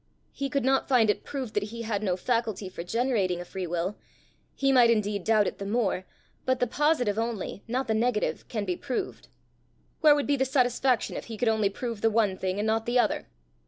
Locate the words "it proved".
1.11-1.53